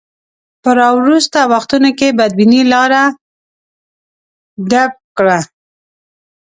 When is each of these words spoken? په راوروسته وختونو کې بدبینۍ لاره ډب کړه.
په 0.61 0.69
راوروسته 0.79 1.39
وختونو 1.53 1.89
کې 1.99 2.15
بدبینۍ 2.17 2.61
لاره 2.71 3.03
ډب 4.69 4.91
کړه. 5.17 5.39